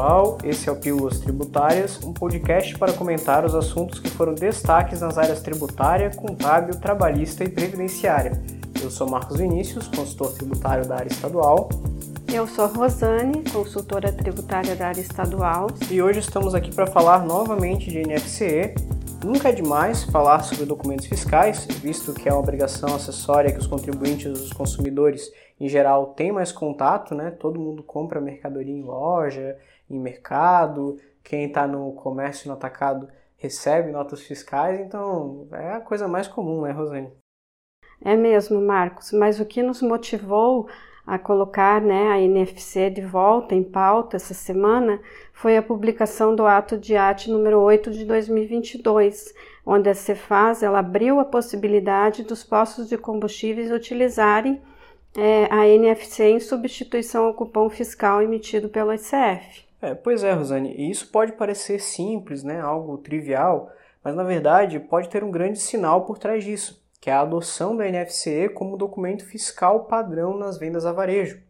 pessoal, 0.00 0.38
esse 0.42 0.66
é 0.66 0.72
o 0.72 0.76
Pílulas 0.76 1.18
Tributárias, 1.18 2.02
um 2.02 2.10
podcast 2.10 2.78
para 2.78 2.90
comentar 2.90 3.44
os 3.44 3.54
assuntos 3.54 3.98
que 3.98 4.08
foram 4.08 4.34
destaques 4.34 5.02
nas 5.02 5.18
áreas 5.18 5.42
tributária, 5.42 6.08
contábil, 6.08 6.74
trabalhista 6.80 7.44
e 7.44 7.50
previdenciária. 7.50 8.32
Eu 8.82 8.90
sou 8.90 9.06
Marcos 9.06 9.36
Vinícius, 9.36 9.88
consultor 9.88 10.32
tributário 10.32 10.88
da 10.88 10.96
área 10.96 11.08
estadual. 11.08 11.68
Eu 12.32 12.46
sou 12.46 12.66
Rosane, 12.68 13.44
consultora 13.52 14.10
tributária 14.10 14.74
da 14.74 14.88
área 14.88 15.02
estadual. 15.02 15.66
E 15.90 16.00
hoje 16.00 16.20
estamos 16.20 16.54
aqui 16.54 16.74
para 16.74 16.86
falar 16.86 17.22
novamente 17.26 17.90
de 17.90 18.00
NFCE. 18.02 18.74
Nunca 19.22 19.50
é 19.50 19.52
demais 19.52 20.04
falar 20.04 20.42
sobre 20.44 20.64
documentos 20.64 21.04
fiscais, 21.04 21.66
visto 21.66 22.14
que 22.14 22.26
é 22.26 22.32
uma 22.32 22.40
obrigação 22.40 22.94
acessória 22.94 23.52
que 23.52 23.58
os 23.58 23.66
contribuintes 23.66 24.24
e 24.24 24.30
os 24.30 24.50
consumidores, 24.50 25.30
em 25.60 25.68
geral, 25.68 26.14
têm 26.14 26.32
mais 26.32 26.50
contato, 26.50 27.14
né? 27.14 27.30
Todo 27.30 27.60
mundo 27.60 27.82
compra 27.82 28.18
mercadoria 28.18 28.74
em 28.74 28.82
loja, 28.82 29.58
em 29.90 29.98
mercado, 29.98 30.98
quem 31.22 31.46
está 31.46 31.66
no 31.66 31.92
comércio 31.92 32.48
no 32.48 32.54
atacado 32.54 33.08
recebe 33.36 33.90
notas 33.90 34.20
fiscais, 34.20 34.80
então 34.80 35.48
é 35.52 35.72
a 35.72 35.80
coisa 35.80 36.06
mais 36.06 36.28
comum, 36.28 36.62
né, 36.62 36.70
Rosane? 36.70 37.10
É 38.02 38.16
mesmo, 38.16 38.60
Marcos, 38.60 39.12
mas 39.12 39.40
o 39.40 39.44
que 39.44 39.62
nos 39.62 39.82
motivou 39.82 40.68
a 41.06 41.18
colocar 41.18 41.80
né, 41.80 42.08
a 42.08 42.20
NFC 42.20 42.88
de 42.90 43.00
volta 43.00 43.54
em 43.54 43.64
pauta 43.64 44.16
essa 44.16 44.32
semana 44.32 45.00
foi 45.32 45.56
a 45.56 45.62
publicação 45.62 46.36
do 46.36 46.46
ato 46.46 46.78
de 46.78 46.96
AT 46.96 47.28
número 47.28 47.58
8 47.58 47.90
de 47.90 48.04
2022, 48.04 49.34
onde 49.66 49.88
a 49.88 49.94
Cefaz 49.94 50.62
ela 50.62 50.78
abriu 50.78 51.18
a 51.18 51.24
possibilidade 51.24 52.22
dos 52.22 52.44
postos 52.44 52.88
de 52.88 52.96
combustíveis 52.96 53.72
utilizarem 53.72 54.60
é, 55.16 55.48
a 55.50 55.66
NFC 55.66 56.24
em 56.24 56.40
substituição 56.40 57.24
ao 57.24 57.34
cupom 57.34 57.68
fiscal 57.68 58.22
emitido 58.22 58.68
pelo 58.68 58.92
ICF. 58.92 59.69
É, 59.82 59.94
pois 59.94 60.22
é, 60.22 60.32
Rosane, 60.32 60.74
e 60.76 60.90
isso 60.90 61.10
pode 61.10 61.32
parecer 61.32 61.80
simples, 61.80 62.42
né, 62.44 62.60
algo 62.60 62.98
trivial, 62.98 63.70
mas 64.04 64.14
na 64.14 64.22
verdade 64.22 64.78
pode 64.78 65.08
ter 65.08 65.24
um 65.24 65.30
grande 65.30 65.58
sinal 65.58 66.04
por 66.04 66.18
trás 66.18 66.44
disso 66.44 66.80
que 67.00 67.08
é 67.08 67.12
a 67.14 67.20
adoção 67.20 67.74
da 67.74 67.88
NFCE 67.90 68.50
como 68.50 68.76
documento 68.76 69.24
fiscal 69.24 69.84
padrão 69.84 70.36
nas 70.36 70.58
vendas 70.58 70.84
a 70.84 70.92
varejo. 70.92 71.40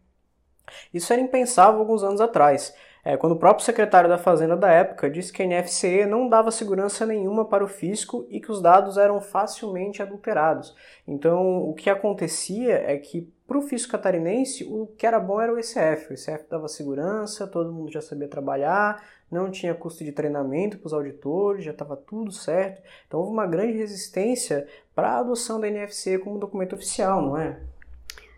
Isso 0.95 1.13
era 1.13 1.21
impensável 1.21 1.81
alguns 1.81 2.05
anos 2.05 2.21
atrás, 2.21 2.73
é, 3.05 3.17
quando 3.17 3.33
o 3.33 3.39
próprio 3.39 3.65
secretário 3.65 4.09
da 4.09 4.19
Fazenda 4.19 4.57
da 4.57 4.71
época 4.71 5.11
disse 5.11 5.33
que 5.33 5.43
a 5.43 5.47
NFCE 5.47 6.07
não 6.07 6.29
dava 6.29 6.53
segurança 6.53 7.05
nenhuma 7.05 7.45
para 7.45 7.65
o 7.65 7.69
fisco 7.69 8.27
e 8.29 8.41
que 8.41 8.53
os 8.53 8.63
dados 8.63 8.97
eram 8.97 9.21
facilmente 9.21 10.01
adulterados. 10.01 10.77
Então, 11.09 11.69
o 11.69 11.75
que 11.75 11.91
acontecia 11.91 12.75
é 12.75 12.97
que 12.99 13.29
para 13.51 13.59
o 13.59 13.63
fisco 13.63 13.91
catarinense, 13.91 14.63
o 14.63 14.87
que 14.97 15.05
era 15.05 15.19
bom 15.19 15.41
era 15.41 15.53
o 15.53 15.59
ECF. 15.59 16.11
O 16.11 16.15
ECF 16.15 16.45
dava 16.49 16.69
segurança, 16.69 17.49
todo 17.49 17.73
mundo 17.73 17.91
já 17.91 18.01
sabia 18.01 18.29
trabalhar, 18.29 19.05
não 19.29 19.51
tinha 19.51 19.75
custo 19.75 20.05
de 20.05 20.13
treinamento 20.13 20.79
para 20.79 20.87
os 20.87 20.93
auditores, 20.93 21.65
já 21.65 21.73
estava 21.73 21.97
tudo 21.97 22.31
certo. 22.31 22.81
Então, 23.09 23.19
houve 23.19 23.33
uma 23.33 23.49
grande 23.49 23.77
resistência 23.77 24.69
para 24.95 25.09
a 25.09 25.19
adoção 25.19 25.59
da 25.59 25.67
NFC 25.67 26.17
como 26.19 26.39
documento 26.39 26.77
oficial, 26.77 27.23
não 27.23 27.37
é? 27.37 27.59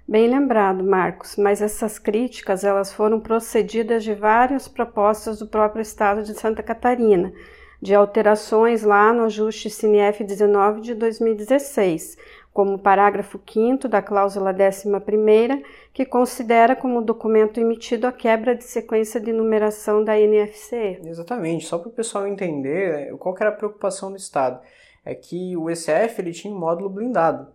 Bem 0.09 0.31
lembrado, 0.31 0.83
Marcos, 0.83 1.37
mas 1.37 1.61
essas 1.61 1.99
críticas 1.99 2.65
elas 2.65 2.91
foram 2.91 3.21
procedidas 3.21 4.03
de 4.03 4.15
várias 4.15 4.67
propostas 4.67 5.39
do 5.39 5.47
próprio 5.47 5.83
Estado 5.83 6.23
de 6.23 6.33
Santa 6.33 6.63
Catarina, 6.63 7.35
de 7.83 7.95
alterações 7.95 8.83
lá 8.83 9.13
no 9.13 9.25
ajuste 9.25 9.69
CINEF 9.69 10.25
19 10.25 10.81
de 10.81 10.95
2016, 10.95 12.17
como 12.53 12.75
o 12.75 12.79
parágrafo 12.79 13.41
5 13.51 13.89
da 13.89 14.03
cláusula 14.03 14.53
11, 14.53 15.63
que 15.93 16.05
considera 16.05 16.77
como 16.77 17.01
documento 17.01 17.59
emitido 17.59 18.07
a 18.07 18.13
quebra 18.13 18.55
de 18.55 18.65
sequência 18.65 19.19
de 19.21 19.33
numeração 19.33 20.05
da 20.05 20.19
NFC. 20.19 21.01
Exatamente, 21.05 21.67
só 21.67 21.79
para 21.79 21.89
o 21.89 21.93
pessoal 21.93 22.27
entender 22.27 22.93
né, 22.93 23.17
qual 23.19 23.35
era 23.41 23.51
a 23.51 23.55
preocupação 23.55 24.11
do 24.11 24.17
Estado. 24.17 24.61
É 25.05 25.15
que 25.15 25.57
o 25.57 25.69
ECF 25.69 26.21
ele 26.21 26.33
tinha 26.33 26.55
um 26.55 26.59
módulo 26.59 26.91
blindado. 26.91 27.49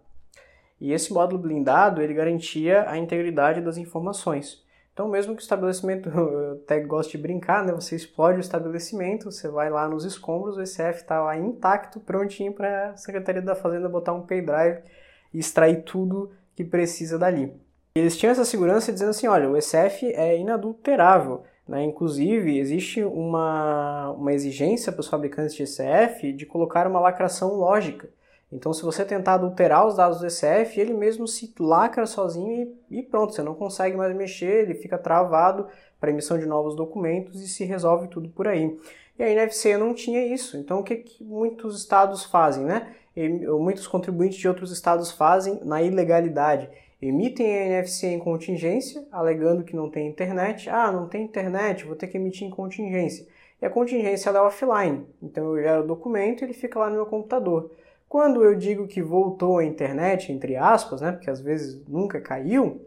E 0.82 0.92
esse 0.92 1.14
módulo 1.14 1.42
blindado 1.42 2.02
ele 2.02 2.14
garantia 2.14 2.90
a 2.90 2.98
integridade 2.98 3.62
das 3.62 3.78
informações. 3.78 4.64
Então, 4.98 5.08
mesmo 5.08 5.36
que 5.36 5.42
o 5.42 5.44
estabelecimento, 5.44 6.10
eu 6.10 6.54
até 6.54 6.80
gosto 6.80 7.12
de 7.12 7.20
brincar, 7.20 7.64
né? 7.64 7.72
Você 7.72 7.96
explode 7.96 8.40
o 8.40 8.42
estabelecimento, 8.42 9.32
você 9.32 9.48
vai 9.48 9.70
lá 9.70 9.88
nos 9.88 10.04
escombros, 10.04 10.58
o 10.58 10.62
ECF 10.64 11.02
está 11.02 11.22
lá 11.22 11.38
intacto, 11.38 12.00
prontinho 12.00 12.52
para 12.52 12.90
a 12.90 12.98
Secretaria 12.98 13.44
da 13.44 13.54
Fazenda 13.54 13.88
botar 13.88 14.14
um 14.14 14.24
pendrive 14.24 14.82
e 15.32 15.38
extrair 15.38 15.84
tudo 15.84 16.32
que 16.56 16.64
precisa 16.64 17.20
dali. 17.20 17.54
Eles 17.94 18.18
tinham 18.18 18.32
essa 18.32 18.44
segurança 18.44 18.92
dizendo 18.92 19.10
assim, 19.10 19.28
olha, 19.28 19.48
o 19.48 19.56
ECF 19.56 20.12
é 20.16 20.36
inadulterável. 20.36 21.44
Né? 21.68 21.84
Inclusive, 21.84 22.58
existe 22.58 23.04
uma, 23.04 24.10
uma 24.14 24.34
exigência 24.34 24.92
para 24.92 25.02
os 25.02 25.08
fabricantes 25.08 25.54
de 25.54 25.62
ECF 25.62 26.34
de 26.34 26.48
colocar 26.48 26.88
uma 26.88 27.00
lacração 27.00 27.54
lógica. 27.54 28.10
Então, 28.52 28.72
se 28.72 28.82
você 28.82 29.04
tentar 29.04 29.34
adulterar 29.34 29.86
os 29.86 29.96
dados 29.96 30.20
do 30.20 30.26
ECF, 30.26 30.80
ele 30.80 30.94
mesmo 30.94 31.28
se 31.28 31.54
lacra 31.60 32.06
sozinho 32.06 32.74
e, 32.90 33.00
e 33.00 33.04
pronto, 33.04 33.34
você 33.34 33.44
não 33.44 33.54
consegue 33.54 33.98
mais 33.98 34.16
mexer, 34.16 34.64
ele 34.64 34.74
fica 34.74 34.98
travado 34.98 35.68
para 36.00 36.12
emissão 36.12 36.38
de 36.38 36.46
novos 36.46 36.76
documentos 36.76 37.42
e 37.42 37.48
se 37.48 37.66
resolve 37.66 38.08
tudo 38.08 38.30
por 38.30 38.48
aí. 38.48 38.78
E 39.20 39.24
a 39.24 39.30
NFC 39.30 39.76
não 39.78 39.94
tinha 39.94 40.26
isso. 40.26 40.58
Então, 40.58 40.80
o 40.80 40.84
que, 40.84 40.96
que 40.98 41.24
muitos 41.24 41.78
estados 41.78 42.24
fazem, 42.24 42.64
né? 42.64 42.96
E, 43.16 43.28
muitos 43.28 43.88
contribuintes 43.88 44.38
de 44.38 44.48
outros 44.48 44.72
estados 44.72 45.12
fazem 45.12 45.60
na 45.66 45.82
ilegalidade? 45.82 46.70
Emitem 47.02 47.46
a 47.46 47.66
NFC 47.66 48.08
em 48.08 48.20
contingência, 48.20 49.06
alegando 49.12 49.64
que 49.64 49.76
não 49.76 49.90
tem 49.90 50.08
internet. 50.08 50.70
Ah, 50.70 50.92
não 50.92 51.08
tem 51.08 51.24
internet, 51.24 51.84
vou 51.84 51.96
ter 51.96 52.08
que 52.08 52.18
emitir 52.18 52.48
em 52.48 52.52
contingência. 52.52 53.28
E 53.62 53.66
a 53.66 53.70
contingência 53.70 54.30
é 54.30 54.40
offline. 54.40 55.06
Então, 55.22 55.58
eu 55.58 55.64
gero 55.64 55.84
o 55.84 55.88
documento 55.88 56.42
e 56.42 56.46
ele 56.46 56.54
fica 56.54 56.80
lá 56.80 56.90
no 56.90 56.96
meu 56.96 57.06
computador. 57.06 57.72
Quando 58.10 58.44
eu 58.44 58.56
digo 58.56 58.88
que 58.88 59.02
voltou 59.02 59.58
à 59.58 59.66
internet, 59.66 60.32
entre 60.32 60.56
aspas, 60.56 61.02
né, 61.02 61.12
porque 61.12 61.30
às 61.30 61.42
vezes 61.42 61.82
nunca 61.88 62.22
caiu, 62.22 62.82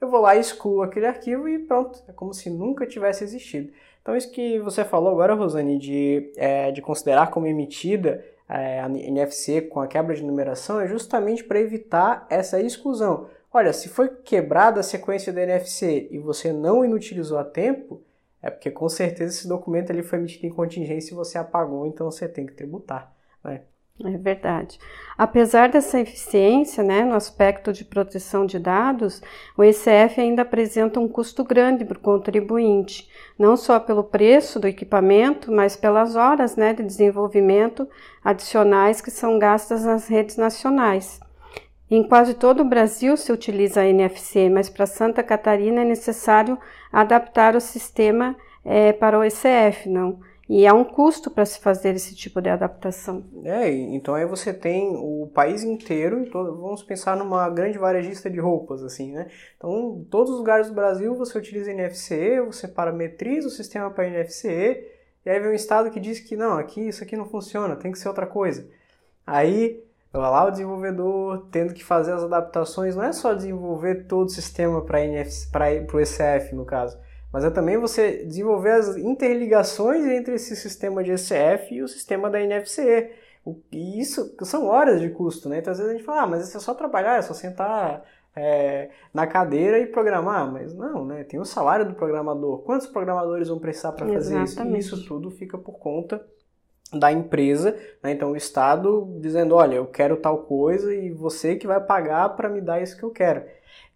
eu 0.00 0.08
vou 0.08 0.20
lá 0.20 0.36
e 0.36 0.40
excluo 0.40 0.82
aquele 0.82 1.06
arquivo 1.06 1.48
e 1.48 1.58
pronto, 1.58 2.02
é 2.08 2.12
como 2.12 2.32
se 2.32 2.50
nunca 2.50 2.86
tivesse 2.86 3.24
existido. 3.24 3.72
Então 4.00 4.16
isso 4.16 4.30
que 4.30 4.58
você 4.58 4.84
falou 4.84 5.10
agora, 5.10 5.34
Rosane, 5.34 5.78
de, 5.78 6.32
é, 6.36 6.72
de 6.72 6.82
considerar 6.82 7.30
como 7.30 7.46
emitida 7.46 8.24
é, 8.48 8.80
a 8.80 8.86
NFC 8.86 9.62
com 9.62 9.80
a 9.80 9.86
quebra 9.86 10.14
de 10.14 10.22
numeração 10.22 10.80
é 10.80 10.86
justamente 10.86 11.44
para 11.44 11.60
evitar 11.60 12.26
essa 12.28 12.60
exclusão. 12.60 13.28
Olha, 13.52 13.72
se 13.72 13.88
foi 13.88 14.08
quebrada 14.08 14.80
a 14.80 14.82
sequência 14.82 15.32
da 15.32 15.42
NFC 15.42 16.08
e 16.10 16.18
você 16.18 16.52
não 16.52 16.84
inutilizou 16.84 17.38
a 17.38 17.44
tempo, 17.44 18.02
é 18.42 18.50
porque 18.50 18.70
com 18.70 18.88
certeza 18.88 19.34
esse 19.36 19.48
documento 19.48 19.92
ali 19.92 20.02
foi 20.02 20.18
emitido 20.18 20.46
em 20.46 20.50
contingência 20.50 21.12
e 21.12 21.16
você 21.16 21.38
apagou, 21.38 21.86
então 21.86 22.10
você 22.10 22.28
tem 22.28 22.44
que 22.44 22.54
tributar. 22.54 23.14
Né? 23.44 23.62
É 24.00 24.16
verdade. 24.16 24.78
Apesar 25.18 25.68
dessa 25.68 26.00
eficiência 26.00 26.82
né, 26.82 27.04
no 27.04 27.14
aspecto 27.14 27.72
de 27.72 27.84
proteção 27.84 28.46
de 28.46 28.58
dados, 28.58 29.22
o 29.56 29.62
ECF 29.62 30.18
ainda 30.18 30.42
apresenta 30.42 30.98
um 30.98 31.06
custo 31.06 31.44
grande 31.44 31.84
para 31.84 31.98
o 31.98 32.00
contribuinte, 32.00 33.08
não 33.38 33.56
só 33.56 33.78
pelo 33.78 34.02
preço 34.02 34.58
do 34.58 34.66
equipamento, 34.66 35.52
mas 35.52 35.76
pelas 35.76 36.16
horas 36.16 36.56
né, 36.56 36.72
de 36.72 36.82
desenvolvimento 36.82 37.86
adicionais 38.24 39.00
que 39.00 39.10
são 39.10 39.38
gastas 39.38 39.84
nas 39.84 40.08
redes 40.08 40.36
nacionais. 40.36 41.20
Em 41.90 42.02
quase 42.02 42.34
todo 42.34 42.60
o 42.60 42.68
Brasil 42.68 43.16
se 43.18 43.30
utiliza 43.30 43.82
a 43.82 43.86
NFC, 43.86 44.48
mas 44.48 44.70
para 44.70 44.86
Santa 44.86 45.22
Catarina 45.22 45.82
é 45.82 45.84
necessário 45.84 46.58
adaptar 46.90 47.54
o 47.54 47.60
sistema 47.60 48.34
é, 48.64 48.92
para 48.92 49.18
o 49.18 49.22
ECF, 49.22 49.88
não? 49.90 50.18
E 50.54 50.66
há 50.66 50.74
um 50.74 50.84
custo 50.84 51.30
para 51.30 51.46
se 51.46 51.58
fazer 51.60 51.94
esse 51.94 52.14
tipo 52.14 52.38
de 52.42 52.50
adaptação. 52.50 53.24
É, 53.42 53.70
então 53.70 54.14
aí 54.14 54.26
você 54.26 54.52
tem 54.52 54.94
o 54.94 55.26
país 55.32 55.64
inteiro, 55.64 56.28
vamos 56.30 56.82
pensar 56.82 57.16
numa 57.16 57.48
grande 57.48 57.78
varejista 57.78 58.28
de 58.28 58.38
roupas, 58.38 58.82
assim, 58.82 59.12
né? 59.12 59.30
Então, 59.56 59.96
em 60.02 60.04
todos 60.04 60.30
os 60.30 60.38
lugares 60.38 60.68
do 60.68 60.74
Brasil 60.74 61.14
você 61.16 61.38
utiliza 61.38 61.72
NFCE, 61.72 62.42
você 62.42 62.68
parametriza 62.68 63.48
o 63.48 63.50
sistema 63.50 63.90
para 63.90 64.06
NFCE, 64.10 64.84
e 65.24 65.30
aí 65.30 65.40
vem 65.40 65.52
um 65.52 65.54
estado 65.54 65.90
que 65.90 65.98
diz 65.98 66.20
que 66.20 66.36
não, 66.36 66.58
aqui 66.58 66.86
isso 66.86 67.02
aqui 67.02 67.16
não 67.16 67.24
funciona, 67.24 67.74
tem 67.74 67.90
que 67.90 67.98
ser 67.98 68.08
outra 68.08 68.26
coisa. 68.26 68.68
Aí 69.26 69.82
vai 70.12 70.30
lá 70.30 70.44
o 70.44 70.50
desenvolvedor 70.50 71.46
tendo 71.50 71.72
que 71.72 71.82
fazer 71.82 72.12
as 72.12 72.24
adaptações, 72.24 72.94
não 72.94 73.04
é 73.04 73.12
só 73.14 73.32
desenvolver 73.32 74.06
todo 74.06 74.26
o 74.26 74.30
sistema 74.30 74.84
para 74.84 74.98
o 75.00 75.98
ECF, 75.98 76.54
no 76.54 76.66
caso 76.66 77.00
mas 77.32 77.44
é 77.44 77.50
também 77.50 77.78
você 77.78 78.24
desenvolver 78.24 78.72
as 78.72 78.96
interligações 78.96 80.04
entre 80.04 80.34
esse 80.34 80.54
sistema 80.54 81.02
de 81.02 81.12
ECF 81.12 81.74
e 81.74 81.82
o 81.82 81.88
sistema 81.88 82.28
da 82.28 82.40
NFC. 82.40 83.10
E 83.72 84.00
isso 84.00 84.36
são 84.42 84.66
horas 84.66 85.00
de 85.00 85.08
custo, 85.08 85.48
né? 85.48 85.58
Então 85.58 85.72
às 85.72 85.78
vezes 85.78 85.92
a 85.92 85.96
gente 85.96 86.04
fala, 86.04 86.22
ah, 86.22 86.26
mas 86.26 86.46
isso 86.46 86.56
é 86.56 86.60
só 86.60 86.74
trabalhar, 86.74 87.16
é 87.16 87.22
só 87.22 87.32
sentar 87.32 88.04
é, 88.36 88.90
na 89.12 89.26
cadeira 89.26 89.78
e 89.78 89.86
programar. 89.86 90.52
Mas 90.52 90.74
não, 90.74 91.06
né? 91.06 91.24
Tem 91.24 91.40
o 91.40 91.44
salário 91.44 91.86
do 91.86 91.94
programador. 91.94 92.58
Quantos 92.58 92.86
programadores 92.86 93.48
vão 93.48 93.58
precisar 93.58 93.92
para 93.92 94.06
fazer 94.06 94.42
isso? 94.42 94.62
E 94.62 94.78
isso 94.78 95.04
tudo 95.06 95.30
fica 95.30 95.56
por 95.56 95.78
conta 95.78 96.24
da 96.92 97.10
empresa, 97.10 97.74
né? 98.02 98.12
então 98.12 98.32
o 98.32 98.36
Estado 98.36 99.16
dizendo, 99.18 99.54
olha, 99.54 99.76
eu 99.76 99.86
quero 99.86 100.16
tal 100.18 100.42
coisa 100.42 100.94
e 100.94 101.10
você 101.10 101.56
que 101.56 101.66
vai 101.66 101.80
pagar 101.80 102.36
para 102.36 102.50
me 102.50 102.60
dar 102.60 102.82
isso 102.82 102.98
que 102.98 103.02
eu 103.02 103.10
quero. 103.10 103.42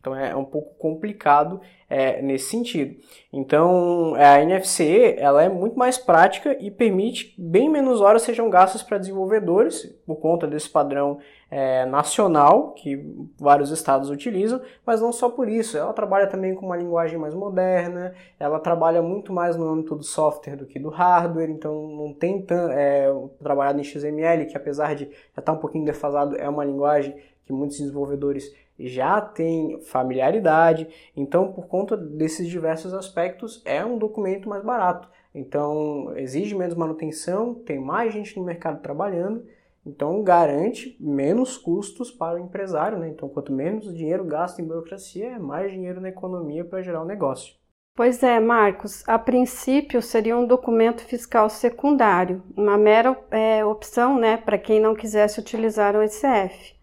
Então 0.07 0.15
é 0.15 0.37
um 0.37 0.45
pouco 0.45 0.73
complicado 0.79 1.61
é, 1.91 2.23
nesse 2.23 2.49
sentido. 2.51 2.95
Então 3.33 4.15
a 4.15 4.41
NFC 4.41 5.17
ela 5.19 5.43
é 5.43 5.49
muito 5.49 5.77
mais 5.77 5.99
prática 5.99 6.57
e 6.61 6.71
permite 6.71 7.35
bem 7.37 7.69
menos 7.69 8.01
horas 8.01 8.23
sejam 8.23 8.49
gastas 8.49 8.85
para 8.85 8.99
desenvolvedores 8.99 9.83
por 10.07 10.17
conta 10.17 10.47
desse 10.47 10.71
padrão 10.71 11.19
é, 11.51 11.85
nacional 11.87 12.73
que 12.75 13.05
vários 13.37 13.73
estados 13.73 14.11
utilizam, 14.11 14.61
mas 14.87 15.01
não 15.01 15.11
só 15.11 15.29
por 15.29 15.49
isso. 15.49 15.77
Ela 15.77 15.93
trabalha 15.93 16.29
também 16.29 16.55
com 16.55 16.67
uma 16.67 16.77
linguagem 16.77 17.19
mais 17.19 17.35
moderna, 17.35 18.15
ela 18.39 18.61
trabalha 18.61 19.03
muito 19.03 19.33
mais 19.33 19.57
no 19.57 19.69
âmbito 19.69 19.97
do 19.97 20.05
software 20.05 20.55
do 20.55 20.67
que 20.67 20.79
do 20.79 20.89
hardware, 20.89 21.51
então 21.51 21.89
não 21.89 22.15
tem 22.15 22.43
tão, 22.43 22.71
é, 22.71 23.13
trabalhado 23.43 23.81
em 23.81 23.85
XML, 23.85 24.47
que 24.47 24.57
apesar 24.57 24.95
de 24.95 25.05
já 25.05 25.11
estar 25.31 25.43
tá 25.43 25.53
um 25.53 25.59
pouquinho 25.59 25.85
defasado, 25.85 26.37
é 26.37 26.49
uma 26.49 26.65
linguagem 26.65 27.17
que 27.45 27.53
muitos 27.53 27.79
desenvolvedores 27.79 28.53
já 28.79 29.21
têm 29.21 29.81
familiaridade. 29.83 30.89
Então, 31.17 31.53
por 31.53 31.67
conta 31.67 31.97
desses 31.97 32.49
diversos 32.49 32.93
aspectos, 32.95 33.63
é 33.65 33.85
um 33.85 33.99
documento 33.99 34.49
mais 34.49 34.63
barato. 34.63 35.09
Então, 35.35 36.13
exige 36.17 36.55
menos 36.55 36.75
manutenção, 36.75 37.55
tem 37.55 37.79
mais 37.79 38.13
gente 38.13 38.37
no 38.39 38.45
mercado 38.45 38.81
trabalhando, 38.81 39.45
então 39.85 40.23
garante 40.23 40.97
menos 40.99 41.57
custos 41.57 42.11
para 42.11 42.37
o 42.37 42.43
empresário. 42.43 42.99
Né? 42.99 43.09
Então, 43.09 43.29
quanto 43.29 43.53
menos 43.53 43.95
dinheiro 43.95 44.25
gasto 44.25 44.61
em 44.61 44.65
burocracia, 44.65 45.33
é 45.33 45.39
mais 45.39 45.71
dinheiro 45.71 46.01
na 46.01 46.09
economia 46.09 46.65
para 46.65 46.83
gerar 46.83 47.01
o 47.01 47.05
um 47.05 47.07
negócio. 47.07 47.55
Pois 47.97 48.23
é, 48.23 48.39
Marcos. 48.39 49.03
A 49.09 49.19
princípio 49.19 50.03
seria 50.03 50.37
um 50.37 50.47
documento 50.47 51.03
fiscal 51.03 51.49
secundário, 51.49 52.43
uma 52.55 52.77
mera 52.77 53.19
é, 53.31 53.65
opção 53.65 54.19
né, 54.19 54.37
para 54.37 54.59
quem 54.59 54.79
não 54.79 54.95
quisesse 54.95 55.41
utilizar 55.41 55.97
o 55.97 56.03
ECF. 56.03 56.76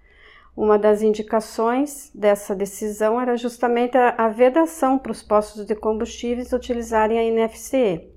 Uma 0.56 0.78
das 0.78 1.02
indicações 1.02 2.12
dessa 2.14 2.54
decisão 2.54 3.20
era 3.20 3.36
justamente 3.36 3.98
a, 3.98 4.28
vedação 4.30 5.00
para 5.00 5.12
os 5.12 5.24
postos 5.24 5.66
de 5.66 5.76
combustíveis 5.76 6.54
utilizarem 6.54 7.18
a 7.18 7.24
NFC. 7.24 8.08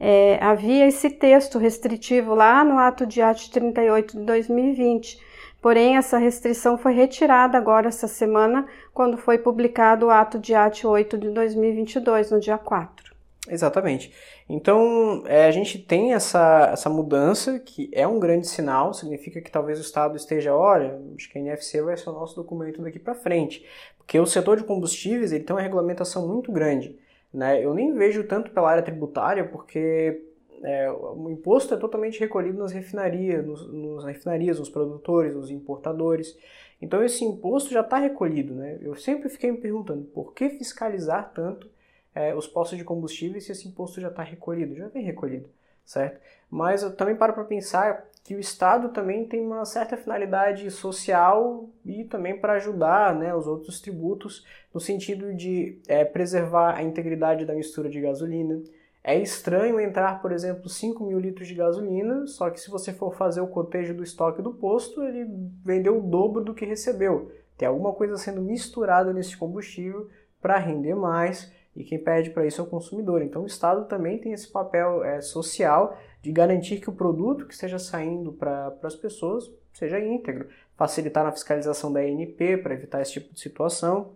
É, 0.00 0.38
havia 0.40 0.86
esse 0.86 1.10
texto 1.10 1.58
restritivo 1.58 2.34
lá 2.34 2.64
no 2.64 2.78
ato 2.78 3.04
de 3.04 3.20
arte 3.20 3.50
38 3.50 4.16
de 4.16 4.24
2020, 4.24 5.20
porém 5.60 5.98
essa 5.98 6.16
restrição 6.16 6.78
foi 6.78 6.94
retirada 6.94 7.58
agora 7.58 7.88
essa 7.88 8.08
semana, 8.08 8.66
quando 8.94 9.18
foi 9.18 9.36
publicado 9.36 10.06
o 10.06 10.10
ato 10.10 10.38
de 10.38 10.54
arte 10.54 10.86
8 10.86 11.18
de 11.18 11.30
2022, 11.30 12.30
no 12.30 12.40
dia 12.40 12.56
4. 12.56 13.07
Exatamente. 13.48 14.12
Então, 14.48 15.22
é, 15.26 15.46
a 15.46 15.50
gente 15.50 15.78
tem 15.78 16.14
essa, 16.14 16.70
essa 16.72 16.88
mudança, 16.88 17.58
que 17.58 17.90
é 17.92 18.06
um 18.06 18.18
grande 18.18 18.46
sinal, 18.46 18.92
significa 18.92 19.40
que 19.40 19.50
talvez 19.50 19.78
o 19.78 19.82
Estado 19.82 20.16
esteja, 20.16 20.54
olha, 20.54 21.00
acho 21.16 21.30
que 21.30 21.38
a 21.38 21.40
NFC 21.40 21.82
vai 21.82 21.96
ser 21.96 22.10
o 22.10 22.12
nosso 22.12 22.36
documento 22.36 22.82
daqui 22.82 22.98
para 22.98 23.14
frente. 23.14 23.64
Porque 23.96 24.18
o 24.18 24.26
setor 24.26 24.56
de 24.56 24.64
combustíveis 24.64 25.32
ele 25.32 25.44
tem 25.44 25.54
uma 25.54 25.62
regulamentação 25.62 26.26
muito 26.26 26.50
grande. 26.50 26.98
Né? 27.32 27.64
Eu 27.64 27.74
nem 27.74 27.92
vejo 27.92 28.24
tanto 28.24 28.50
pela 28.50 28.70
área 28.70 28.82
tributária, 28.82 29.44
porque 29.44 30.22
é, 30.62 30.90
o 30.90 31.30
imposto 31.30 31.74
é 31.74 31.76
totalmente 31.76 32.18
recolhido 32.18 32.58
nas 32.58 32.72
refinarias, 32.72 33.44
nos, 33.44 33.70
nos 33.72 34.04
refinarias, 34.04 34.58
nos 34.58 34.68
produtores, 34.68 35.34
nos 35.34 35.50
importadores. 35.50 36.36
Então 36.80 37.02
esse 37.02 37.24
imposto 37.24 37.70
já 37.70 37.80
está 37.80 37.98
recolhido. 37.98 38.54
Né? 38.54 38.78
Eu 38.80 38.94
sempre 38.96 39.28
fiquei 39.28 39.50
me 39.50 39.58
perguntando 39.58 40.04
por 40.04 40.32
que 40.32 40.48
fiscalizar 40.50 41.32
tanto 41.34 41.68
é, 42.14 42.34
os 42.34 42.46
postos 42.46 42.78
de 42.78 42.84
combustível 42.84 43.40
se 43.40 43.52
esse 43.52 43.68
imposto 43.68 44.00
já 44.00 44.08
está 44.08 44.22
recolhido, 44.22 44.74
já 44.74 44.88
vem 44.88 45.04
recolhido, 45.04 45.48
certo? 45.84 46.20
Mas 46.50 46.82
eu 46.82 46.94
também 46.94 47.16
paro 47.16 47.32
para 47.32 47.44
pensar 47.44 48.06
que 48.24 48.34
o 48.34 48.40
Estado 48.40 48.90
também 48.90 49.26
tem 49.26 49.40
uma 49.40 49.64
certa 49.64 49.96
finalidade 49.96 50.70
social 50.70 51.68
e 51.84 52.04
também 52.04 52.38
para 52.38 52.54
ajudar 52.54 53.14
né, 53.14 53.34
os 53.34 53.46
outros 53.46 53.80
tributos 53.80 54.44
no 54.72 54.80
sentido 54.80 55.34
de 55.34 55.80
é, 55.88 56.04
preservar 56.04 56.74
a 56.74 56.82
integridade 56.82 57.46
da 57.46 57.54
mistura 57.54 57.88
de 57.88 58.00
gasolina. 58.00 58.60
É 59.02 59.18
estranho 59.18 59.80
entrar, 59.80 60.20
por 60.20 60.32
exemplo, 60.32 60.68
5 60.68 61.02
mil 61.04 61.18
litros 61.18 61.48
de 61.48 61.54
gasolina, 61.54 62.26
só 62.26 62.50
que 62.50 62.60
se 62.60 62.70
você 62.70 62.92
for 62.92 63.14
fazer 63.14 63.40
o 63.40 63.46
cotejo 63.46 63.94
do 63.94 64.02
estoque 64.02 64.42
do 64.42 64.52
posto, 64.52 65.02
ele 65.02 65.26
vendeu 65.64 65.98
o 65.98 66.02
dobro 66.02 66.44
do 66.44 66.52
que 66.52 66.66
recebeu. 66.66 67.32
Tem 67.56 67.66
alguma 67.66 67.94
coisa 67.94 68.18
sendo 68.18 68.42
misturada 68.42 69.12
nesse 69.12 69.36
combustível 69.36 70.08
para 70.40 70.58
render 70.58 70.94
mais 70.94 71.50
e 71.74 71.84
quem 71.84 71.98
pede 71.98 72.30
para 72.30 72.46
isso 72.46 72.60
é 72.60 72.64
o 72.64 72.68
consumidor. 72.68 73.22
Então 73.22 73.42
o 73.42 73.46
Estado 73.46 73.86
também 73.86 74.18
tem 74.18 74.32
esse 74.32 74.48
papel 74.48 75.04
é, 75.04 75.20
social 75.20 75.96
de 76.22 76.32
garantir 76.32 76.80
que 76.80 76.90
o 76.90 76.94
produto 76.94 77.46
que 77.46 77.54
esteja 77.54 77.78
saindo 77.78 78.32
para 78.32 78.76
as 78.82 78.96
pessoas 78.96 79.50
seja 79.72 80.00
íntegro, 80.00 80.48
facilitar 80.76 81.24
na 81.24 81.32
fiscalização 81.32 81.92
da 81.92 82.00
ANP 82.00 82.56
para 82.62 82.74
evitar 82.74 83.00
esse 83.00 83.12
tipo 83.12 83.32
de 83.32 83.40
situação. 83.40 84.12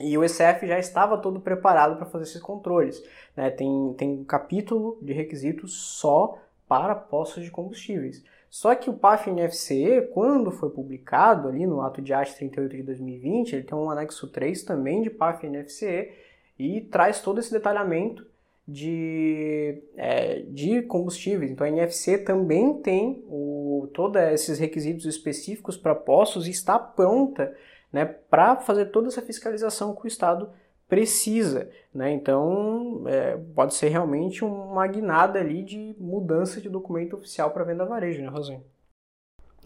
E 0.00 0.16
o 0.18 0.24
ECF 0.24 0.66
já 0.66 0.78
estava 0.78 1.18
todo 1.18 1.40
preparado 1.40 1.96
para 1.96 2.06
fazer 2.06 2.24
esses 2.24 2.40
controles. 2.40 3.02
Né? 3.36 3.50
Tem, 3.50 3.94
tem 3.96 4.10
um 4.10 4.24
capítulo 4.24 4.98
de 5.00 5.12
requisitos 5.12 5.74
só 5.74 6.38
para 6.66 6.94
postos 6.94 7.44
de 7.44 7.50
combustíveis. 7.50 8.24
Só 8.50 8.74
que 8.74 8.88
o 8.88 8.94
PAF 8.94 9.30
NFCE, 9.30 10.10
quando 10.12 10.50
foi 10.50 10.70
publicado 10.70 11.48
ali 11.48 11.66
no 11.66 11.80
ato 11.80 12.00
de 12.00 12.14
arte 12.14 12.36
38 12.36 12.76
de 12.76 12.82
2020, 12.84 13.52
ele 13.52 13.64
tem 13.64 13.76
um 13.76 13.90
anexo 13.90 14.28
3 14.28 14.62
também 14.62 15.02
de 15.02 15.10
PAF 15.10 15.46
NFCE, 15.46 16.12
e 16.58 16.80
traz 16.80 17.20
todo 17.20 17.40
esse 17.40 17.52
detalhamento 17.52 18.26
de, 18.66 19.82
é, 19.96 20.40
de 20.48 20.82
combustíveis. 20.82 21.50
Então 21.50 21.66
a 21.66 21.70
NFC 21.70 22.18
também 22.18 22.74
tem 22.80 23.22
o, 23.28 23.88
todos 23.92 24.20
esses 24.22 24.58
requisitos 24.58 25.04
específicos 25.04 25.76
para 25.76 25.94
postos 25.94 26.46
e 26.46 26.50
está 26.50 26.78
pronta 26.78 27.54
né, 27.92 28.04
para 28.04 28.56
fazer 28.56 28.86
toda 28.86 29.08
essa 29.08 29.22
fiscalização 29.22 29.94
que 29.94 30.04
o 30.04 30.08
Estado 30.08 30.50
precisa. 30.88 31.70
Né? 31.92 32.12
Então 32.12 33.04
é, 33.06 33.36
pode 33.54 33.74
ser 33.74 33.88
realmente 33.88 34.44
uma 34.44 34.86
guinada 34.86 35.38
ali 35.38 35.62
de 35.62 35.94
mudança 35.98 36.60
de 36.60 36.68
documento 36.68 37.16
oficial 37.16 37.50
para 37.50 37.64
venda 37.64 37.84
varejo, 37.84 38.22
né, 38.22 38.28
Rosane? 38.28 38.62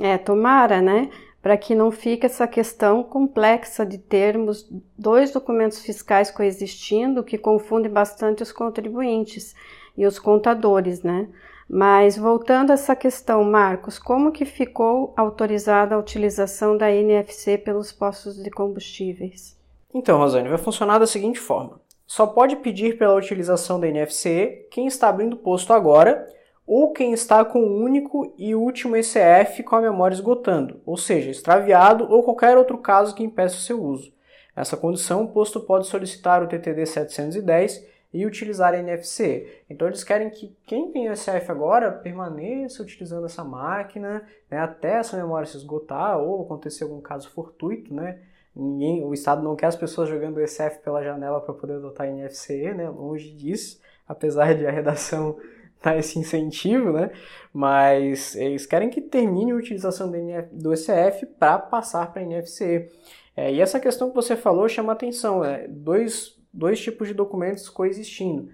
É, 0.01 0.17
tomara, 0.17 0.81
né? 0.81 1.11
Para 1.49 1.57
que 1.57 1.75
não 1.75 1.91
fique 1.91 2.27
essa 2.27 2.47
questão 2.47 3.03
complexa 3.03 3.87
de 3.87 3.97
termos 3.97 4.69
dois 4.99 5.33
documentos 5.33 5.79
fiscais 5.81 6.31
coexistindo 6.31 7.25
que 7.25 7.39
confundem 7.39 7.91
bastante 7.91 8.43
os 8.43 8.53
contribuintes 8.53 9.55
e 9.97 10.05
os 10.05 10.19
contadores, 10.19 11.03
né? 11.03 11.27
Mas 11.67 12.19
voltando 12.19 12.71
a 12.71 12.75
essa 12.75 12.95
questão, 12.95 13.43
Marcos, 13.45 13.99
como 13.99 14.31
que 14.31 14.45
ficou 14.45 15.15
autorizada 15.17 15.95
a 15.95 15.99
utilização 15.99 16.77
da 16.77 16.93
NFC 16.93 17.57
pelos 17.57 17.93
postos 17.93 18.37
de 18.37 18.51
combustíveis? 18.51 19.59
Então, 19.95 20.19
Rosane, 20.19 20.51
vai 20.51 20.59
funcionar 20.59 20.99
da 20.99 21.07
seguinte 21.07 21.41
forma: 21.41 21.81
só 22.07 22.27
pode 22.27 22.57
pedir 22.57 22.99
pela 22.99 23.17
utilização 23.17 23.81
da 23.81 23.89
NFC 23.89 24.69
quem 24.71 24.87
está 24.87 25.09
abrindo 25.09 25.35
posto 25.35 25.73
agora 25.73 26.27
ou 26.69 26.93
quem 26.93 27.15
está 27.15 27.43
com 27.47 27.61
o 27.61 27.83
único 27.83 28.35
e 28.37 28.55
último 28.55 28.95
ECF 28.95 29.63
com 29.63 29.75
a 29.75 29.81
memória 29.81 30.15
esgotando, 30.15 30.83
ou 30.85 30.99
seja, 30.99 31.31
extraviado 31.31 32.05
ou 32.13 32.23
qualquer 32.23 32.59
outro 32.59 32.77
caso 32.77 33.15
que 33.15 33.25
impeça 33.25 33.57
o 33.57 33.61
seu 33.61 33.83
uso. 33.83 34.13
Nessa 34.55 34.77
condição, 34.77 35.25
o 35.25 35.29
posto 35.29 35.61
pode 35.61 35.87
solicitar 35.87 36.43
o 36.43 36.47
TTD 36.47 36.85
710 36.85 37.87
e 38.13 38.27
utilizar 38.27 38.75
a 38.75 38.79
NFC. 38.79 39.63
Então 39.71 39.89
eles 39.89 40.05
querem 40.05 40.29
que 40.29 40.55
quem 40.67 40.93
tem 40.93 41.09
o 41.09 41.13
ECF 41.13 41.51
agora 41.51 41.91
permaneça 41.91 42.83
utilizando 42.83 43.25
essa 43.25 43.43
máquina 43.43 44.23
né, 44.51 44.59
até 44.59 44.97
essa 44.97 45.17
memória 45.17 45.47
se 45.47 45.57
esgotar 45.57 46.19
ou 46.19 46.43
acontecer 46.43 46.85
algum 46.85 47.01
caso 47.01 47.31
fortuito, 47.31 47.95
né? 47.95 48.21
Ninguém, 48.55 49.05
o 49.05 49.15
Estado 49.15 49.43
não 49.43 49.55
quer 49.55 49.67
as 49.67 49.77
pessoas 49.77 50.09
jogando 50.09 50.37
o 50.37 50.41
ECF 50.41 50.81
pela 50.83 51.03
janela 51.03 51.41
para 51.41 51.55
poder 51.55 51.75
adotar 51.75 52.07
a 52.07 52.11
NFC, 52.11 52.75
né? 52.75 52.91
Longe 52.91 53.31
disso, 53.31 53.81
apesar 54.07 54.55
de 54.55 54.67
a 54.67 54.71
redação 54.71 55.39
dar 55.83 55.99
esse 55.99 56.19
incentivo, 56.19 56.93
né? 56.93 57.11
Mas 57.53 58.35
eles 58.37 58.67
querem 58.67 58.91
que 58.91 59.01
termine 59.01 59.53
a 59.53 59.57
utilização 59.57 60.11
do 60.53 60.73
ECF 60.73 61.27
para 61.39 61.59
passar 61.59 62.13
para 62.13 62.23
a 62.23 62.25
NFC. 62.25 62.91
É, 63.37 63.53
e 63.53 63.61
essa 63.61 63.79
questão 63.79 64.09
que 64.09 64.17
você 64.17 64.37
falou 64.37 64.69
chama 64.69 64.93
atenção, 64.93 65.45
é 65.45 65.69
dois, 65.69 66.37
dois 66.53 66.81
tipos 66.81 67.09
de 67.09 67.15
documentos 67.15 67.69
coexistindo. 67.69 68.51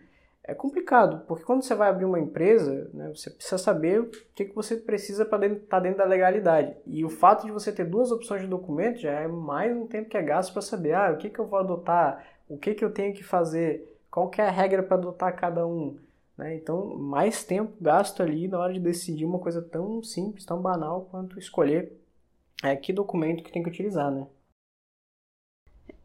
É 0.46 0.54
complicado, 0.54 1.24
porque 1.26 1.42
quando 1.42 1.62
você 1.62 1.74
vai 1.74 1.88
abrir 1.88 2.04
uma 2.04 2.20
empresa, 2.20 2.90
né, 2.92 3.08
você 3.08 3.30
precisa 3.30 3.56
saber 3.56 4.00
o 4.00 4.10
que, 4.34 4.44
que 4.44 4.54
você 4.54 4.76
precisa 4.76 5.24
para 5.24 5.46
estar 5.46 5.66
tá 5.66 5.80
dentro 5.80 5.98
da 5.98 6.04
legalidade. 6.04 6.76
E 6.86 7.02
o 7.02 7.08
fato 7.08 7.46
de 7.46 7.52
você 7.52 7.72
ter 7.72 7.86
duas 7.86 8.10
opções 8.12 8.42
de 8.42 8.46
documento 8.46 8.98
já 8.98 9.12
é 9.12 9.26
mais 9.26 9.74
um 9.74 9.86
tempo 9.86 10.10
que 10.10 10.18
é 10.18 10.22
gasto 10.22 10.52
para 10.52 10.60
saber 10.60 10.92
ah, 10.92 11.12
o 11.12 11.16
que, 11.16 11.30
que 11.30 11.38
eu 11.38 11.46
vou 11.46 11.58
adotar, 11.58 12.22
o 12.46 12.58
que, 12.58 12.74
que 12.74 12.84
eu 12.84 12.92
tenho 12.92 13.14
que 13.14 13.24
fazer, 13.24 13.98
qual 14.10 14.28
que 14.28 14.38
é 14.38 14.46
a 14.46 14.50
regra 14.50 14.82
para 14.82 14.98
adotar 14.98 15.34
cada 15.34 15.66
um. 15.66 15.96
Né? 16.36 16.56
Então, 16.56 16.96
mais 16.96 17.44
tempo 17.44 17.72
gasto 17.80 18.22
ali 18.22 18.48
na 18.48 18.58
hora 18.58 18.72
de 18.72 18.80
decidir 18.80 19.24
uma 19.24 19.38
coisa 19.38 19.62
tão 19.62 20.02
simples, 20.02 20.44
tão 20.44 20.60
banal 20.60 21.08
quanto 21.10 21.38
escolher 21.38 21.92
é, 22.62 22.74
que 22.74 22.92
documento 22.92 23.42
que 23.42 23.52
tem 23.52 23.62
que 23.62 23.68
utilizar, 23.68 24.10
né? 24.10 24.26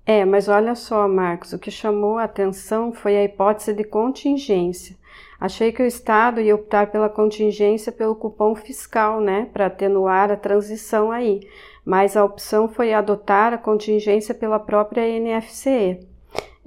É, 0.05 0.25
mas 0.25 0.47
olha 0.47 0.73
só, 0.73 1.07
Marcos, 1.07 1.53
o 1.53 1.59
que 1.59 1.69
chamou 1.69 2.17
a 2.17 2.23
atenção 2.23 2.91
foi 2.91 3.15
a 3.15 3.23
hipótese 3.23 3.73
de 3.73 3.83
contingência. 3.83 4.97
Achei 5.39 5.71
que 5.71 5.83
o 5.83 5.85
Estado 5.85 6.41
ia 6.41 6.55
optar 6.55 6.91
pela 6.91 7.09
contingência 7.09 7.91
pelo 7.91 8.15
cupom 8.15 8.55
fiscal, 8.55 9.21
né, 9.21 9.47
para 9.53 9.67
atenuar 9.67 10.31
a 10.31 10.35
transição 10.35 11.11
aí. 11.11 11.47
mas 11.85 12.15
a 12.17 12.23
opção 12.23 12.67
foi 12.67 12.93
adotar 12.93 13.53
a 13.53 13.57
contingência 13.57 14.35
pela 14.35 14.59
própria 14.59 15.07
NFCE. 15.07 16.08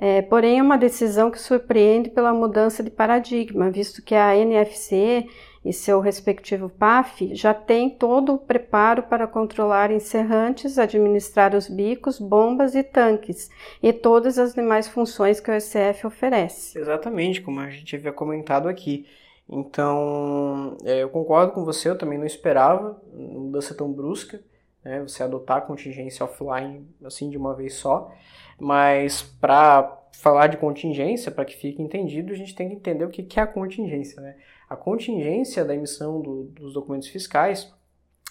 É, 0.05 0.21
porém, 0.21 0.59
é 0.59 0.63
uma 0.63 0.77
decisão 0.77 1.31
que 1.31 1.39
surpreende 1.39 2.11
pela 2.11 2.35
mudança 2.35 2.83
de 2.83 2.91
paradigma, 2.91 3.71
visto 3.71 4.03
que 4.03 4.17
a 4.17 4.35
NFCE 4.35 5.29
e 5.65 5.73
seu 5.73 6.01
respectivo 6.01 6.69
PAF 6.69 7.33
já 7.37 7.55
tem 7.55 7.89
todo 7.89 8.35
o 8.35 8.39
preparo 8.39 9.05
para 9.05 9.29
controlar 9.29 9.93
encerrantes, 9.93 10.77
administrar 10.77 11.55
os 11.55 11.69
bicos, 11.69 12.19
bombas 12.19 12.75
e 12.75 12.83
tanques 12.83 13.49
e 13.81 13.93
todas 13.93 14.41
as 14.41 14.55
demais 14.55 14.89
funções 14.89 15.39
que 15.39 15.53
o 15.53 15.61
SF 15.61 16.09
oferece. 16.09 16.77
Exatamente, 16.77 17.41
como 17.41 17.61
a 17.61 17.71
gente 17.71 17.95
havia 17.95 18.13
comentado 18.13 18.69
aqui. 18.69 19.07
Então, 19.49 20.77
é, 20.83 21.05
eu 21.05 21.11
concordo 21.11 21.53
com 21.53 21.65
você, 21.65 21.89
eu 21.89 21.97
também 21.97 22.19
não 22.19 22.27
esperava 22.27 23.01
uma 23.15 23.39
mudança 23.39 23.73
tão 23.73 23.93
brusca, 23.93 24.43
né, 24.85 25.01
você 25.01 25.23
adotar 25.23 25.59
a 25.59 25.61
contingência 25.61 26.25
offline 26.25 26.89
assim 27.05 27.31
de 27.31 27.37
uma 27.37 27.55
vez 27.55 27.75
só, 27.75 28.13
mas 28.59 29.23
para 29.23 29.99
falar 30.13 30.47
de 30.47 30.57
contingência, 30.57 31.33
para 31.33 31.45
que 31.45 31.57
fique 31.57 31.83
entendido, 31.83 32.33
a 32.33 32.37
gente 32.37 32.55
tem 32.55 32.69
que 32.69 32.75
entender 32.75 33.05
o 33.05 33.11
que 33.11 33.27
é 33.39 33.43
a 33.43 33.47
contingência. 33.47 34.21
Né? 34.21 34.37
A 34.69 34.77
contingência 34.77 35.65
da 35.65 35.75
emissão 35.75 36.21
do, 36.21 36.45
dos 36.45 36.75
documentos 36.75 37.09
fiscais, 37.09 37.73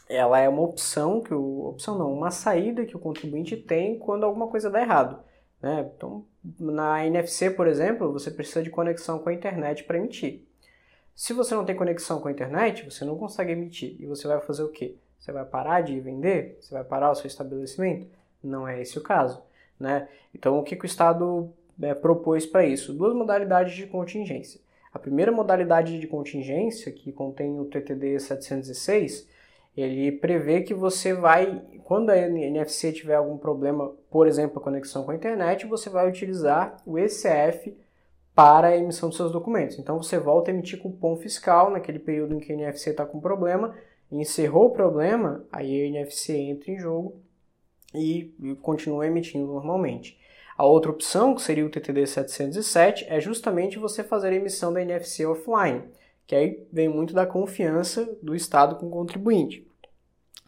ela 0.08 0.40
é 0.40 0.48
uma 0.48 0.62
opção 0.62 1.22
que 1.22 1.34
o 1.34 1.66
opção 1.66 1.98
não, 1.98 2.14
uma 2.14 2.32
saída 2.32 2.86
que 2.86 2.96
o 2.96 3.00
contribuinte 3.00 3.58
tem 3.58 3.98
quando 3.98 4.26
alguma 4.26 4.48
coisa 4.48 4.70
dá 4.70 4.82
errado. 4.82 5.24
Né? 5.62 5.90
Então, 5.96 6.26
na 6.60 7.06
NFC, 7.06 7.52
por 7.52 7.68
exemplo, 7.68 8.12
você 8.12 8.32
precisa 8.32 8.64
de 8.64 8.70
conexão 8.70 9.20
com 9.20 9.30
a 9.30 9.34
internet 9.34 9.84
para 9.84 9.98
emitir. 9.98 10.46
Se 11.14 11.34
você 11.34 11.54
não 11.54 11.66
tem 11.66 11.76
conexão 11.76 12.20
com 12.20 12.28
a 12.28 12.32
internet, 12.32 12.90
você 12.90 13.06
não 13.06 13.18
consegue 13.18 13.52
emitir. 13.52 13.96
E 14.00 14.06
você 14.06 14.28
vai 14.28 14.40
fazer 14.42 14.64
o 14.64 14.70
quê? 14.70 14.98
Você 15.22 15.32
vai 15.32 15.46
parar 15.46 15.82
de 15.82 16.00
vender? 16.00 16.58
Você 16.60 16.74
vai 16.74 16.84
parar 16.84 17.12
o 17.12 17.16
seu 17.16 17.28
estabelecimento? 17.28 18.08
Não 18.44 18.68
é 18.68 18.82
esse 18.82 18.98
o 18.98 19.02
caso. 19.02 19.40
Né? 19.80 20.08
Então, 20.34 20.58
o 20.58 20.64
que, 20.64 20.76
que 20.76 20.84
o 20.84 20.88
Estado 20.88 21.54
é, 21.80 21.94
propôs 21.94 22.44
para 22.48 22.66
isso? 22.66 22.92
Duas 22.92 23.14
modalidades 23.14 23.76
de 23.76 23.86
contingência. 23.86 24.60
A 24.92 24.98
primeira 24.98 25.32
modalidade 25.32 26.00
de 26.00 26.08
contingência, 26.08 26.92
que 26.92 27.12
contém 27.12 27.60
o 27.60 27.66
TTD 27.66 28.20
706, 28.20 29.30
ele 29.78 30.12
prevê 30.12 30.62
que 30.62 30.74
você 30.74 31.14
vai, 31.14 31.62
quando 31.84 32.10
a 32.10 32.18
NFC 32.18 32.92
tiver 32.92 33.16
algum 33.16 33.38
problema, 33.38 33.94
por 34.10 34.28
exemplo, 34.28 34.58
a 34.58 34.64
conexão 34.64 35.04
com 35.04 35.12
a 35.12 35.16
internet, 35.16 35.68
você 35.68 35.88
vai 35.88 36.10
utilizar 36.10 36.78
o 36.84 36.98
ECF 36.98 37.78
para 38.34 38.70
a 38.70 38.78
emissão 38.78 39.10
dos 39.10 39.18
seus 39.18 39.32
documentos. 39.32 39.78
Então 39.78 40.02
você 40.02 40.18
volta 40.18 40.50
a 40.50 40.54
emitir 40.54 40.82
cupom 40.82 41.16
fiscal 41.16 41.70
naquele 41.70 42.00
período 42.00 42.34
em 42.34 42.40
que 42.40 42.52
a 42.52 42.56
NFC 42.56 42.90
está 42.90 43.06
com 43.06 43.20
problema, 43.20 43.76
encerrou 44.12 44.68
o 44.68 44.72
problema, 44.72 45.46
aí 45.52 45.82
a 45.82 45.86
NFC 45.86 46.36
entra 46.36 46.72
em 46.72 46.78
jogo 46.78 47.22
e 47.94 48.34
continua 48.62 49.08
emitindo 49.08 49.48
normalmente. 49.48 50.20
A 50.58 50.66
outra 50.66 50.92
opção, 50.92 51.34
que 51.34 51.42
seria 51.42 51.66
o 51.66 51.70
TTD 51.70 52.06
707, 52.06 53.06
é 53.08 53.20
justamente 53.20 53.80
você 53.80 54.04
fazer 54.04 54.30
a 54.30 54.36
emissão 54.36 54.72
da 54.72 54.82
NFC 54.82 55.26
offline, 55.26 55.84
que 56.28 56.36
aí 56.36 56.64
vem 56.72 56.88
muito 56.88 57.14
da 57.14 57.26
confiança 57.26 58.18
do 58.22 58.36
Estado 58.36 58.76
com 58.76 58.88
o 58.88 58.92
contribuinte. 58.92 59.68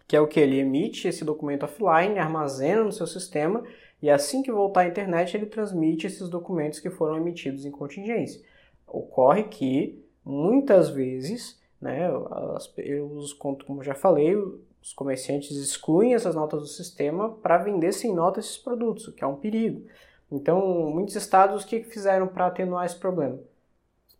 Que 0.08 0.16
é 0.16 0.22
o 0.22 0.28
que 0.28 0.40
ele 0.40 0.60
emite 0.60 1.08
esse 1.08 1.26
documento 1.26 1.64
offline, 1.64 2.20
armazena 2.20 2.84
no 2.84 2.92
seu 2.92 3.08
sistema 3.08 3.64
e 4.02 4.10
assim 4.10 4.44
que 4.44 4.52
voltar 4.52 4.82
à 4.82 4.88
internet, 4.88 5.36
ele 5.36 5.46
transmite 5.46 6.06
esses 6.06 6.28
documentos 6.28 6.82
que 6.82 6.90
foram 6.90 7.16
emitidos 7.16 7.66
em 7.66 7.72
contingência. 7.72 8.42
Ocorre 8.86 9.44
que, 9.44 10.04
muitas 10.26 10.90
vezes, 10.90 11.58
né, 11.84 12.10
as, 12.56 12.74
os, 13.12 13.34
como 13.34 13.84
já 13.84 13.94
falei, 13.94 14.36
os 14.82 14.94
comerciantes 14.94 15.52
excluem 15.58 16.14
essas 16.14 16.34
notas 16.34 16.62
do 16.62 16.68
sistema 16.68 17.30
para 17.30 17.58
vender 17.58 17.92
sem 17.92 18.14
nota 18.14 18.40
esses 18.40 18.58
produtos, 18.58 19.08
o 19.08 19.14
que 19.14 19.24
é 19.24 19.28
um 19.28 19.36
perigo. 19.36 19.86
Então, 20.32 20.90
muitos 20.90 21.16
estados 21.16 21.64
o 21.64 21.68
que 21.68 21.84
fizeram 21.84 22.28
para 22.28 22.48
atenuar 22.48 22.86
esse 22.86 22.96
problema? 22.96 23.38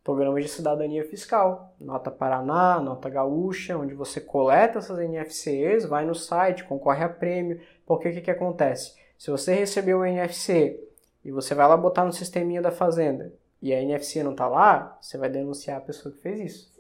Programas 0.04 0.44
de 0.44 0.50
cidadania 0.50 1.08
fiscal, 1.08 1.74
Nota 1.80 2.12
Paraná, 2.12 2.82
Nota 2.82 3.10
Gaúcha, 3.10 3.78
onde 3.78 3.94
você 3.94 4.20
coleta 4.20 4.80
essas 4.80 5.00
NFCs, 5.00 5.86
vai 5.86 6.06
no 6.06 6.14
site, 6.14 6.66
concorre 6.66 7.06
a 7.06 7.10
prêmio, 7.10 7.62
porque 7.86 8.10
o 8.10 8.14
que, 8.14 8.22
que 8.22 8.32
acontece? 8.32 8.94
Se 9.18 9.32
você 9.32 9.54
recebeu 9.54 10.00
um 10.00 10.06
NFC 10.06 10.78
e 11.24 11.32
você 11.32 11.56
vai 11.56 11.66
lá 11.66 11.78
botar 11.78 12.04
no 12.04 12.12
sisteminha 12.12 12.62
da 12.62 12.72
fazenda 12.72 13.34
e 13.62 13.74
a 13.74 13.82
NFC 13.82 14.22
não 14.22 14.32
está 14.32 14.46
lá, 14.46 14.98
você 15.02 15.18
vai 15.18 15.30
denunciar 15.30 15.78
a 15.78 15.82
pessoa 15.82 16.14
que 16.14 16.22
fez 16.22 16.40
isso. 16.42 16.73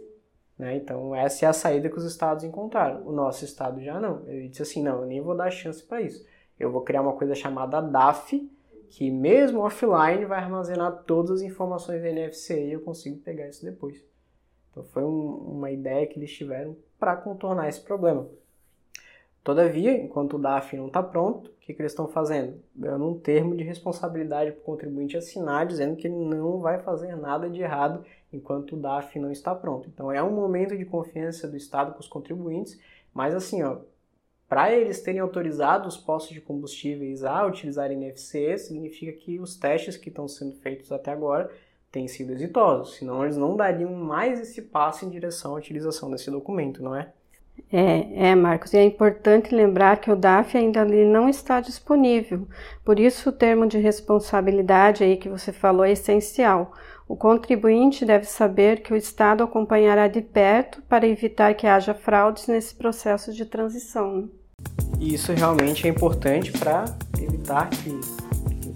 Né? 0.57 0.77
Então, 0.77 1.15
essa 1.15 1.45
é 1.45 1.49
a 1.49 1.53
saída 1.53 1.89
que 1.89 1.97
os 1.97 2.05
estados 2.05 2.43
encontraram. 2.43 3.05
O 3.05 3.11
nosso 3.11 3.43
estado 3.43 3.81
já 3.81 3.99
não. 3.99 4.27
Ele 4.27 4.47
disse 4.47 4.61
assim: 4.61 4.83
não, 4.83 5.01
eu 5.01 5.05
nem 5.05 5.21
vou 5.21 5.35
dar 5.35 5.51
chance 5.51 5.83
para 5.83 6.01
isso. 6.01 6.25
Eu 6.59 6.71
vou 6.71 6.81
criar 6.81 7.01
uma 7.01 7.13
coisa 7.13 7.33
chamada 7.33 7.81
DAF, 7.81 8.49
que 8.89 9.09
mesmo 9.09 9.61
offline 9.61 10.25
vai 10.25 10.39
armazenar 10.39 11.03
todas 11.05 11.31
as 11.31 11.41
informações 11.41 12.01
da 12.01 12.09
NFC 12.09 12.67
e 12.67 12.73
eu 12.73 12.81
consigo 12.81 13.17
pegar 13.19 13.47
isso 13.47 13.65
depois. 13.65 14.03
Então, 14.71 14.83
foi 14.83 15.03
um, 15.03 15.35
uma 15.35 15.71
ideia 15.71 16.05
que 16.07 16.19
eles 16.19 16.31
tiveram 16.31 16.75
para 16.99 17.15
contornar 17.15 17.67
esse 17.67 17.81
problema. 17.81 18.27
Todavia, 19.43 19.91
enquanto 19.91 20.37
o 20.37 20.39
DAF 20.39 20.77
não 20.77 20.87
está 20.87 21.03
pronto, 21.03 21.49
o 21.49 21.53
que, 21.59 21.73
que 21.73 21.81
eles 21.81 21.91
estão 21.91 22.07
fazendo? 22.07 22.61
Dando 22.73 23.05
um 23.05 23.19
termo 23.19 23.55
de 23.57 23.63
responsabilidade 23.63 24.51
para 24.53 24.61
o 24.61 24.63
contribuinte 24.63 25.17
assinar, 25.17 25.65
dizendo 25.67 25.97
que 25.97 26.07
ele 26.07 26.15
não 26.15 26.59
vai 26.59 26.79
fazer 26.79 27.15
nada 27.17 27.49
de 27.49 27.61
errado 27.61 28.05
enquanto 28.31 28.73
o 28.73 28.79
DAF 28.79 29.19
não 29.19 29.31
está 29.31 29.53
pronto. 29.53 29.89
Então 29.93 30.09
é 30.09 30.23
um 30.23 30.31
momento 30.31 30.77
de 30.77 30.85
confiança 30.85 31.45
do 31.45 31.57
Estado 31.57 31.93
com 31.93 31.99
os 31.99 32.07
contribuintes, 32.07 32.79
mas 33.13 33.35
assim, 33.35 33.61
ó, 33.63 33.79
para 34.47 34.71
eles 34.71 35.01
terem 35.01 35.19
autorizado 35.19 35.89
os 35.89 35.97
postos 35.97 36.33
de 36.33 36.39
combustíveis 36.39 37.23
a 37.25 37.45
utilizarem 37.45 37.97
NFC, 37.97 38.57
significa 38.57 39.11
que 39.11 39.39
os 39.39 39.57
testes 39.57 39.97
que 39.97 40.07
estão 40.07 40.25
sendo 40.25 40.55
feitos 40.55 40.89
até 40.91 41.11
agora 41.11 41.51
têm 41.91 42.07
sido 42.07 42.31
exitosos, 42.31 42.95
senão 42.95 43.23
eles 43.23 43.35
não 43.35 43.57
dariam 43.57 43.91
mais 43.91 44.39
esse 44.39 44.61
passo 44.61 45.05
em 45.05 45.09
direção 45.09 45.53
à 45.53 45.57
utilização 45.57 46.09
desse 46.09 46.31
documento, 46.31 46.81
não 46.81 46.95
é? 46.95 47.11
É, 47.71 48.29
é, 48.29 48.35
Marcos, 48.35 48.71
e 48.73 48.77
é 48.77 48.83
importante 48.83 49.53
lembrar 49.53 49.97
que 49.97 50.11
o 50.11 50.15
DAF 50.15 50.55
ainda 50.55 50.85
não 50.85 51.27
está 51.27 51.59
disponível, 51.59 52.47
por 52.85 52.99
isso 52.99 53.29
o 53.29 53.31
termo 53.31 53.65
de 53.65 53.79
responsabilidade 53.79 55.03
aí 55.03 55.17
que 55.17 55.27
você 55.27 55.51
falou 55.51 55.83
é 55.83 55.91
essencial. 55.91 56.71
O 57.07 57.15
contribuinte 57.15 58.05
deve 58.05 58.25
saber 58.25 58.81
que 58.81 58.93
o 58.93 58.95
Estado 58.95 59.43
acompanhará 59.43 60.07
de 60.07 60.21
perto 60.21 60.83
para 60.83 61.07
evitar 61.07 61.55
que 61.55 61.65
haja 61.65 61.93
fraudes 61.93 62.47
nesse 62.47 62.75
processo 62.75 63.33
de 63.33 63.43
transição. 63.43 64.29
E 64.99 65.15
isso 65.15 65.33
realmente 65.33 65.87
é 65.87 65.89
importante 65.89 66.51
para 66.51 66.85
evitar 67.19 67.69
que 67.69 67.99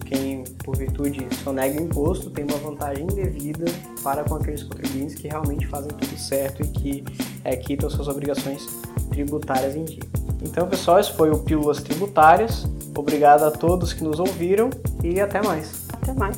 quem, 0.08 0.46
por 0.64 0.78
virtude, 0.78 1.28
sonega 1.44 1.80
o 1.80 1.84
imposto, 1.84 2.30
tem 2.30 2.46
uma 2.46 2.58
vantagem 2.58 3.04
indevida 3.04 3.66
para 4.02 4.24
com 4.24 4.36
aqueles 4.36 4.64
contribuintes 4.64 5.16
que 5.16 5.28
realmente 5.28 5.68
fazem 5.68 5.92
tudo 5.92 6.18
certo 6.18 6.64
e 6.64 6.68
que 6.68 7.04
é, 7.44 7.56
quitam 7.56 7.90
suas 7.90 8.08
obrigações 8.08 8.66
tributárias 9.10 9.76
em 9.76 9.84
dia. 9.84 10.04
Então, 10.42 10.68
pessoal, 10.68 11.00
esse 11.00 11.12
foi 11.14 11.30
o 11.30 11.40
Pílulas 11.40 11.82
Tributárias. 11.82 12.66
Obrigado 12.96 13.44
a 13.44 13.52
todos 13.52 13.92
que 13.94 14.04
nos 14.04 14.20
ouviram 14.20 14.70
e 15.04 15.20
até 15.20 15.42
mais. 15.42 15.88
Até 15.92 16.14
mais. 16.14 16.38